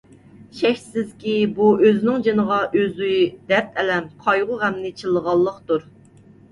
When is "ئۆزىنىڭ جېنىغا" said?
1.89-2.57